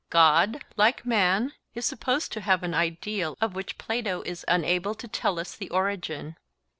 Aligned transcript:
God, 0.09 0.65
like 0.77 1.05
man, 1.05 1.53
is 1.75 1.85
supposed 1.85 2.31
to 2.31 2.41
have 2.41 2.63
an 2.63 2.73
ideal 2.73 3.37
of 3.39 3.53
which 3.53 3.77
Plato 3.77 4.23
is 4.23 4.43
unable 4.47 4.95
to 4.95 5.07
tell 5.07 5.37
us 5.37 5.55
the 5.55 5.69
origin. 5.69 6.37